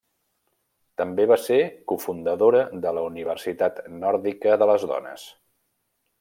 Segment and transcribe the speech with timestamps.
[1.01, 1.59] També va ser
[1.91, 5.29] cofundadora de la Universitat Nòrdica de les dones.